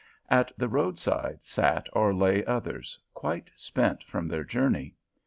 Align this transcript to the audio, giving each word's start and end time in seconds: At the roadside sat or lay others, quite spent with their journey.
At 0.31 0.51
the 0.57 0.67
roadside 0.67 1.45
sat 1.45 1.85
or 1.93 2.11
lay 2.11 2.43
others, 2.45 2.97
quite 3.13 3.51
spent 3.55 4.03
with 4.11 4.29
their 4.29 4.43
journey. 4.43 4.95